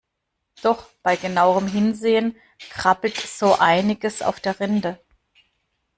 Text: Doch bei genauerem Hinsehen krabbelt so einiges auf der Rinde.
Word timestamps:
Doch 0.63 0.89
bei 1.03 1.15
genauerem 1.15 1.67
Hinsehen 1.67 2.35
krabbelt 2.71 3.17
so 3.17 3.59
einiges 3.59 4.23
auf 4.23 4.39
der 4.39 4.59
Rinde. 4.59 4.99